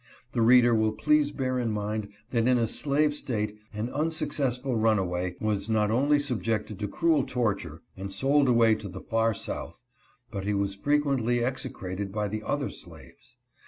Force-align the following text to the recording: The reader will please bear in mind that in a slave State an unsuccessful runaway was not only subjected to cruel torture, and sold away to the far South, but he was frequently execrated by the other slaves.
The 0.31 0.41
reader 0.41 0.73
will 0.73 0.93
please 0.93 1.31
bear 1.31 1.59
in 1.59 1.69
mind 1.71 2.09
that 2.31 2.47
in 2.47 2.57
a 2.57 2.65
slave 2.65 3.13
State 3.13 3.59
an 3.71 3.91
unsuccessful 3.91 4.75
runaway 4.75 5.35
was 5.39 5.69
not 5.69 5.91
only 5.91 6.17
subjected 6.17 6.79
to 6.79 6.87
cruel 6.87 7.23
torture, 7.23 7.83
and 7.95 8.11
sold 8.11 8.49
away 8.49 8.73
to 8.73 8.89
the 8.89 9.01
far 9.01 9.35
South, 9.35 9.83
but 10.31 10.43
he 10.43 10.55
was 10.55 10.73
frequently 10.73 11.45
execrated 11.45 12.11
by 12.11 12.29
the 12.29 12.41
other 12.41 12.71
slaves. 12.71 13.37